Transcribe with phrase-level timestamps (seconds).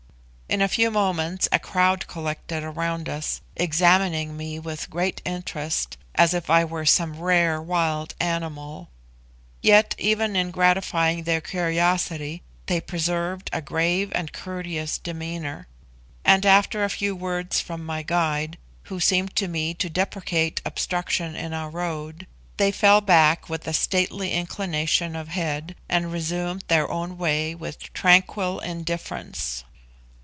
[0.51, 6.33] In a few moments a crowd collected around us, examining me with great interest, as
[6.33, 8.89] if I were some rare wild animal.
[9.61, 15.67] Yet even in gratifying their curiosity they preserved a grave and courteous demeanour;
[16.25, 21.33] and after a few words from my guide, who seemed to me to deprecate obstruction
[21.33, 22.27] in our road,
[22.57, 27.79] they fell back with a stately inclination of head, and resumed their own way with
[27.93, 29.63] tranquil indifference.